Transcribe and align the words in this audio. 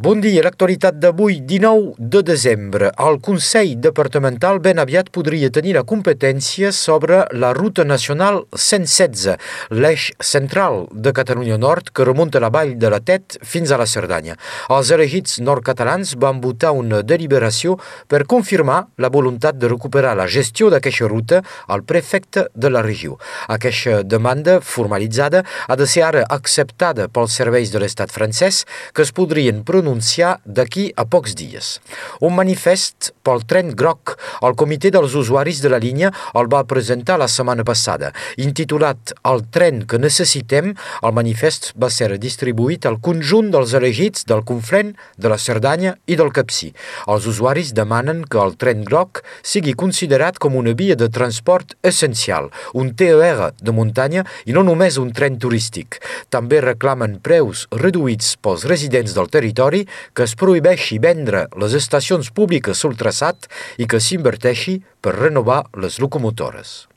Bon 0.00 0.16
dia, 0.16 0.40
l'actualitat 0.40 0.96
d'avui, 0.96 1.42
19 1.44 1.90
de 1.98 2.22
desembre. 2.24 2.88
El 2.96 3.18
Consell 3.20 3.74
Departamental 3.84 4.56
ben 4.64 4.78
aviat 4.80 5.10
podria 5.12 5.50
tenir 5.52 5.74
la 5.76 5.82
competència 5.84 6.70
sobre 6.72 7.18
la 7.36 7.50
ruta 7.52 7.84
nacional 7.84 8.38
116, 8.56 9.34
l'eix 9.76 10.06
central 10.24 10.86
de 10.90 11.12
Catalunya 11.12 11.58
Nord 11.60 11.90
que 11.92 12.06
remunta 12.08 12.40
la 12.40 12.48
vall 12.48 12.72
de 12.80 12.88
la 12.88 13.02
Tet 13.04 13.36
fins 13.44 13.68
a 13.68 13.76
la 13.76 13.84
Cerdanya. 13.84 14.38
Els 14.72 14.94
elegits 14.96 15.36
nord-catalans 15.44 16.14
van 16.16 16.40
votar 16.40 16.72
una 16.72 17.02
deliberació 17.04 17.76
per 18.08 18.22
confirmar 18.24 18.86
la 18.96 19.12
voluntat 19.12 19.60
de 19.60 19.68
recuperar 19.68 20.14
la 20.16 20.30
gestió 20.38 20.72
d'aquesta 20.72 21.12
ruta 21.12 21.42
al 21.68 21.84
prefecte 21.84 22.46
de 22.54 22.72
la 22.72 22.80
regió. 22.88 23.18
Aquesta 23.52 24.00
demanda 24.00 24.62
formalitzada 24.64 25.44
ha 25.68 25.76
de 25.76 25.84
ser 25.84 26.08
ara 26.08 26.24
acceptada 26.40 27.10
pels 27.12 27.36
serveis 27.36 27.68
de 27.68 27.84
l'estat 27.84 28.08
francès 28.08 28.64
que 28.96 29.04
es 29.04 29.12
podrien 29.12 29.60
pronunciar 29.60 29.89
anunciar 29.90 30.38
d'aquí 30.46 30.92
a 30.96 31.04
pocs 31.04 31.34
dies. 31.34 31.80
Un 32.22 32.36
manifest 32.36 33.10
pel 33.26 33.42
tren 33.50 33.72
groc. 33.74 34.14
El 34.46 34.54
comitè 34.54 34.92
dels 34.94 35.16
usuaris 35.18 35.60
de 35.62 35.70
la 35.72 35.80
línia 35.82 36.12
el 36.38 36.46
va 36.52 36.62
presentar 36.64 37.18
la 37.18 37.28
setmana 37.28 37.64
passada. 37.66 38.12
Intitulat 38.38 39.14
El 39.26 39.42
tren 39.50 39.82
que 39.86 39.98
necessitem, 39.98 40.72
el 41.02 41.12
manifest 41.12 41.72
va 41.80 41.90
ser 41.90 42.16
distribuït 42.22 42.86
al 42.86 43.00
conjunt 43.02 43.50
dels 43.50 43.74
elegits 43.74 44.24
del 44.26 44.44
Conflent, 44.46 44.94
de 45.18 45.28
la 45.28 45.38
Cerdanya 45.38 45.96
i 46.06 46.16
del 46.16 46.30
Capcí. 46.32 46.70
Els 47.10 47.26
usuaris 47.26 47.74
demanen 47.74 48.22
que 48.24 48.38
el 48.38 48.56
tren 48.56 48.84
groc 48.84 49.22
sigui 49.42 49.74
considerat 49.74 50.38
com 50.38 50.56
una 50.56 50.74
via 50.74 50.96
de 50.96 51.10
transport 51.10 51.74
essencial, 51.82 52.50
un 52.74 52.94
TER 52.94 53.50
de 53.60 53.72
muntanya 53.74 54.24
i 54.46 54.54
no 54.54 54.62
només 54.62 54.98
un 55.02 55.10
tren 55.12 55.38
turístic. 55.38 55.98
També 56.30 56.60
reclamen 56.62 57.18
preus 57.22 57.66
reduïts 57.74 58.36
pels 58.40 58.66
residents 58.70 59.14
del 59.16 59.30
territori 59.32 59.79
que 60.14 60.26
es 60.28 60.36
prohibeixi 60.38 61.00
vendre 61.02 61.46
les 61.60 61.74
estacions 61.78 62.32
públiques 62.34 62.78
sul 62.78 62.96
traçat 63.00 63.50
i 63.78 63.88
que 63.90 64.02
s'inverteixi 64.02 64.80
per 65.00 65.18
renovar 65.18 65.64
les 65.80 66.00
locomotores. 66.02 66.90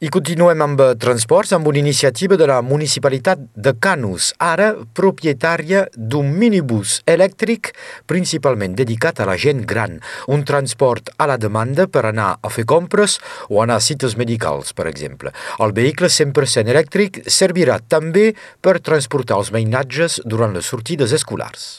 I 0.00 0.08
continuem 0.12 0.62
amb 0.64 0.80
eh, 0.82 0.92
transports, 1.00 1.52
amb 1.54 1.68
una 1.70 1.80
iniciativa 1.80 2.36
de 2.40 2.46
la 2.48 2.60
municipalitat 2.62 3.42
de 3.54 3.74
Canus, 3.82 4.32
ara 4.42 4.72
propietària 4.96 5.84
d'un 5.94 6.32
minibús 6.36 7.00
elèctric 7.10 7.72
principalment 8.10 8.76
dedicat 8.78 9.20
a 9.20 9.28
la 9.28 9.36
gent 9.40 9.64
gran, 9.68 9.98
un 10.28 10.44
transport 10.48 11.12
a 11.18 11.28
la 11.30 11.38
demanda 11.40 11.86
per 11.86 12.06
anar 12.08 12.32
a 12.40 12.52
fer 12.52 12.66
compres 12.68 13.18
o 13.48 13.62
anar 13.62 13.78
a 13.80 13.84
cites 13.84 14.16
medicals, 14.20 14.74
per 14.74 14.88
exemple. 14.90 15.34
El 15.60 15.76
vehicle 15.76 16.10
100% 16.10 16.74
elèctric 16.74 17.22
servirà 17.28 17.78
també 17.80 18.30
per 18.60 18.80
transportar 18.80 19.38
els 19.40 19.52
mainatges 19.54 20.20
durant 20.24 20.56
les 20.56 20.66
sortides 20.66 21.14
escolars. 21.16 21.70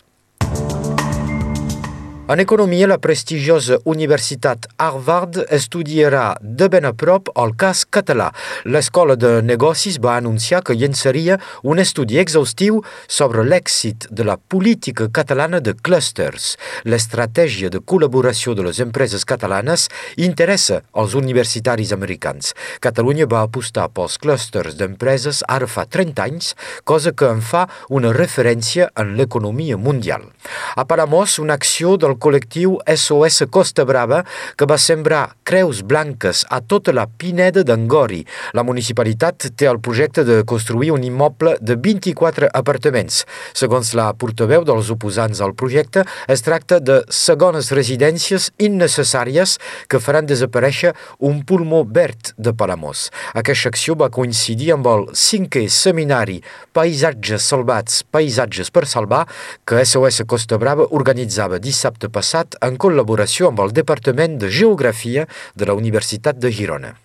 En 2.31 2.39
economia, 2.39 2.87
la 2.87 2.95
prestigiosa 2.97 3.75
Universitat 3.83 4.63
Harvard 4.79 5.41
estudiarà 5.51 6.37
de 6.39 6.69
ben 6.71 6.85
a 6.87 6.93
prop 6.95 7.27
el 7.41 7.51
cas 7.59 7.81
català. 7.83 8.29
L'Escola 8.63 9.17
de 9.19 9.41
Negocis 9.43 9.97
va 9.99 10.13
anunciar 10.15 10.61
que 10.63 10.77
llençaria 10.79 11.35
un 11.67 11.81
estudi 11.83 12.21
exhaustiu 12.21 12.77
sobre 13.11 13.43
l'èxit 13.43 14.07
de 14.15 14.23
la 14.23 14.37
política 14.37 15.09
catalana 15.11 15.59
de 15.59 15.73
clusters. 15.75 16.53
L'estratègia 16.87 17.67
de 17.73 17.81
col·laboració 17.83 18.55
de 18.55 18.63
les 18.69 18.79
empreses 18.79 19.27
catalanes 19.27 19.89
interessa 20.15 20.79
als 20.95 21.17
universitaris 21.19 21.91
americans. 21.91 22.53
Catalunya 22.79 23.27
va 23.27 23.43
apostar 23.43 23.89
pels 23.91 24.15
clusters 24.23 24.79
d'empreses 24.79 25.43
ara 25.52 25.67
fa 25.67 25.83
30 25.83 26.29
anys, 26.29 26.55
cosa 26.87 27.11
que 27.11 27.27
en 27.27 27.43
fa 27.43 27.67
una 27.89 28.15
referència 28.15 28.87
en 28.95 29.17
l'economia 29.20 29.75
mundial. 29.75 30.31
A 30.80 30.87
Palamós, 30.87 31.36
una 31.43 31.59
acció 31.59 31.97
del 31.99 32.20
col·lectiu 32.21 32.77
SOS 32.86 33.48
Costa 33.52 33.86
Brava 33.89 34.21
que 34.58 34.67
va 34.70 34.77
sembrar 34.82 35.23
creus 35.48 35.82
blanques 35.82 36.45
a 36.49 36.61
tota 36.61 36.93
la 36.95 37.08
Pineda 37.09 37.64
d'Angori. 37.67 38.21
La 38.58 38.64
municipalitat 38.67 39.49
té 39.58 39.67
el 39.70 39.82
projecte 39.83 40.23
de 40.27 40.42
construir 40.48 40.92
un 40.93 41.04
immoble 41.04 41.55
de 41.59 41.76
24 41.76 42.52
apartaments. 42.54 43.23
Segons 43.58 43.93
la 43.98 44.11
portaveu 44.14 44.65
dels 44.67 44.92
oposants 44.93 45.42
al 45.42 45.55
projecte, 45.58 46.05
es 46.32 46.45
tracta 46.45 46.80
de 46.80 47.02
segones 47.09 47.71
residències 47.76 48.52
innecessàries 48.61 49.58
que 49.89 50.02
faran 50.03 50.30
desaparèixer 50.30 50.93
un 51.27 51.42
pulmó 51.48 51.83
verd 51.83 52.33
de 52.38 52.53
Palamós. 52.53 53.09
Aquesta 53.33 53.71
acció 53.71 53.98
va 53.98 54.11
coincidir 54.14 54.71
amb 54.76 54.88
el 54.92 55.08
cinquè 55.17 55.65
seminari 55.71 56.39
Paisatges 56.76 57.48
salvats, 57.52 58.02
paisatges 58.11 58.71
per 58.71 58.86
salvar 58.88 59.26
que 59.67 59.82
SOS 59.83 60.23
Costa 60.30 60.59
Brava 60.61 60.86
organitzava 60.95 61.59
dissabte 61.59 62.11
passat 62.14 62.58
en 62.67 62.77
col·laboració 62.82 63.52
amb 63.52 63.64
el 63.66 63.73
Departament 63.76 64.38
de 64.42 64.52
Geografia 64.52 65.27
de 65.55 65.70
la 65.70 65.77
Universitat 65.77 66.39
de 66.39 66.52
Girona. 66.54 66.95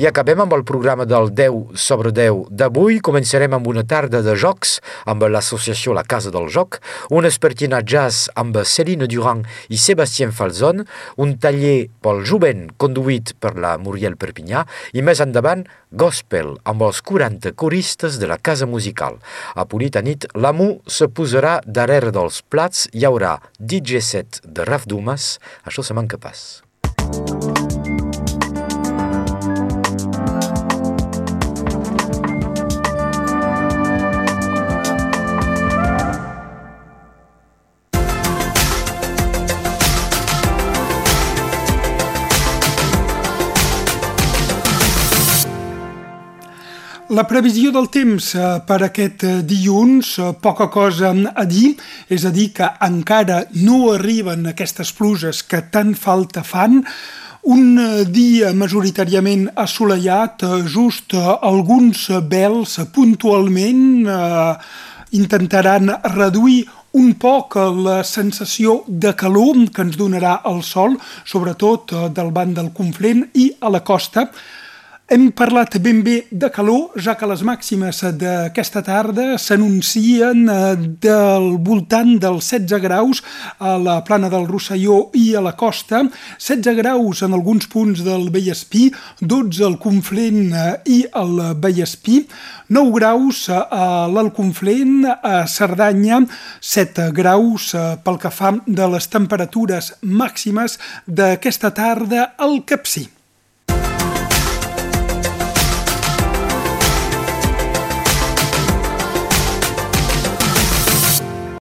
I 0.00 0.06
acabem 0.08 0.40
amb 0.40 0.54
el 0.56 0.62
programa 0.64 1.04
del 1.04 1.26
10 1.36 1.76
sobre 1.76 2.08
10 2.16 2.46
d'avui. 2.56 3.02
Començarem 3.04 3.52
amb 3.52 3.66
una 3.68 3.82
tarda 3.84 4.22
de 4.24 4.32
jocs 4.32 4.78
amb 5.04 5.26
l'associació 5.28 5.92
La 5.92 6.06
Casa 6.08 6.30
del 6.32 6.46
Joc, 6.48 6.78
un 7.12 7.28
espertina 7.28 7.82
jazz 7.84 8.30
amb 8.32 8.56
Céline 8.64 9.04
Durand 9.12 9.44
i 9.68 9.76
Sébastien 9.76 10.32
Falzon, 10.32 10.86
un 11.20 11.34
taller 11.36 11.90
pel 12.00 12.24
jovent 12.24 12.70
conduït 12.80 13.34
per 13.44 13.52
la 13.60 13.74
Muriel 13.76 14.16
Perpinyà 14.16 14.64
i 14.96 15.04
més 15.04 15.20
endavant 15.20 15.66
gospel 15.92 16.54
amb 16.64 16.86
els 16.88 17.02
40 17.04 17.52
coristes 17.52 18.16
de 18.16 18.30
la 18.30 18.40
Casa 18.40 18.64
Musical. 18.64 19.20
A 19.52 19.68
Polita 19.68 20.00
nit, 20.00 20.24
l'amo 20.32 20.78
se 20.88 21.10
posarà 21.12 21.58
darrere 21.66 22.08
dels 22.08 22.40
plats, 22.48 22.88
hi 22.96 23.04
haurà 23.04 23.36
DJ 23.58 24.00
set 24.00 24.40
de 24.48 24.64
Raf 24.64 24.88
Dumas, 24.88 25.34
això 25.68 25.84
se 25.84 25.92
manca 25.92 26.16
pas. 26.16 26.62
La 47.10 47.24
previsió 47.26 47.72
del 47.74 47.88
temps 47.90 48.26
eh, 48.38 48.42
per 48.62 48.76
aquest 48.86 49.24
eh, 49.26 49.30
dilluns, 49.42 50.12
eh, 50.22 50.28
poca 50.38 50.68
cosa 50.70 51.08
a 51.10 51.42
dir, 51.42 51.72
és 52.06 52.22
a 52.22 52.30
dir, 52.30 52.52
que 52.54 52.68
encara 52.86 53.40
no 53.64 53.88
arriben 53.96 54.46
aquestes 54.46 54.92
pluges 54.94 55.40
que 55.42 55.58
tant 55.74 55.90
falta 55.98 56.44
fan, 56.46 56.84
un 57.50 57.80
dia 58.14 58.52
majoritàriament 58.54 59.48
assolellat, 59.58 60.44
just 60.70 61.16
alguns 61.18 62.04
vels 62.30 62.76
puntualment 62.94 64.06
intentaran 65.10 65.90
reduir 66.14 66.60
un 67.00 67.14
poc 67.18 67.56
la 67.80 68.04
sensació 68.04 68.84
de 68.86 69.16
calor 69.18 69.64
que 69.74 69.82
ens 69.88 69.98
donarà 69.98 70.38
el 70.52 70.62
sol, 70.62 70.94
sobretot 71.24 71.96
del 72.14 72.30
banc 72.30 72.54
del 72.60 72.70
Conflent 72.76 73.26
i 73.34 73.50
a 73.58 73.72
la 73.72 73.82
costa, 73.82 74.28
hem 75.10 75.32
parlat 75.34 75.74
ben 75.82 76.04
bé 76.06 76.28
de 76.30 76.48
calor, 76.54 76.92
ja 76.94 77.16
que 77.18 77.26
les 77.26 77.40
màximes 77.42 77.98
d'aquesta 78.20 78.78
tarda 78.86 79.34
s'anuncien 79.42 80.44
eh, 80.46 80.76
del 81.02 81.56
voltant 81.66 82.12
dels 82.22 82.46
16 82.52 82.78
graus 82.84 83.22
a 83.58 83.74
la 83.82 83.98
plana 84.06 84.30
del 84.30 84.46
Rosselló 84.46 85.10
i 85.18 85.34
a 85.34 85.42
la 85.42 85.56
costa, 85.58 86.04
16 86.38 86.78
graus 86.78 87.24
en 87.26 87.34
alguns 87.34 87.66
punts 87.66 88.04
del 88.06 88.30
Vallespí, 88.30 88.86
12 89.18 89.66
al 89.66 89.78
Conflent 89.82 90.54
eh, 90.54 90.72
i 90.86 91.02
al 91.10 91.58
Vallespí, 91.58 92.22
9 92.70 92.94
graus 92.94 93.48
a 93.50 94.06
l'Alconflent, 94.06 95.08
a 95.10 95.42
Cerdanya, 95.50 96.22
7 96.60 97.10
graus 97.10 97.72
eh, 97.74 97.96
pel 97.98 98.22
que 98.22 98.30
fa 98.30 98.54
de 98.62 98.92
les 98.94 99.10
temperatures 99.10 99.96
màximes 100.02 100.78
d'aquesta 101.06 101.74
tarda 101.74 102.30
al 102.38 102.62
Capcí. 102.62 103.10